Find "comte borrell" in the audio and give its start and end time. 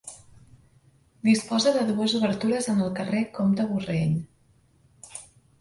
3.39-4.17